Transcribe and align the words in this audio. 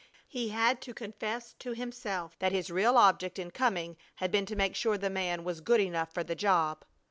He 0.27 0.49
had 0.49 0.81
to 0.81 0.95
confess 0.95 1.53
to 1.59 1.73
himself 1.75 2.35
that 2.39 2.51
his 2.51 2.71
real 2.71 2.97
object 2.97 3.37
in 3.37 3.51
coming 3.51 3.97
had 4.15 4.31
been 4.31 4.47
to 4.47 4.55
make 4.55 4.75
sure 4.75 4.97
the 4.97 5.11
man 5.11 5.43
was 5.43 5.61
"good 5.61 5.79
enough 5.79 6.11
for 6.11 6.23
the 6.23 6.33
job." 6.33 6.83